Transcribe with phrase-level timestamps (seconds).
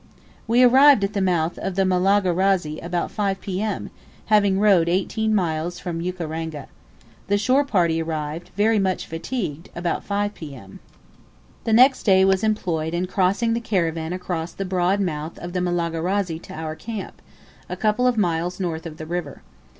[0.47, 3.11] We arrived at the mouth of the Malagarazi about
[3.41, 3.91] P.M.,
[4.25, 6.65] having rowed eighteen miles from Ukaranga.
[7.27, 10.79] The shore party arrived, very much fatigued, about 5 P.M.
[11.65, 15.61] The next day was employed in crossing the caravan across the broad mouth of the
[15.61, 17.21] Malagarazi to our camp,
[17.69, 19.43] a couple of miles north of the river.